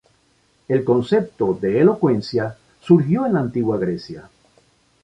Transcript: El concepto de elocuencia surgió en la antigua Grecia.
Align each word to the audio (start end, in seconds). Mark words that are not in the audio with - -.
El 0.67 0.83
concepto 0.83 1.53
de 1.61 1.79
elocuencia 1.79 2.55
surgió 2.81 3.27
en 3.27 3.33
la 3.35 3.41
antigua 3.41 3.77
Grecia. 3.77 4.27